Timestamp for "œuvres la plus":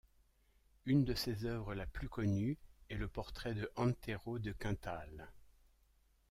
1.45-2.09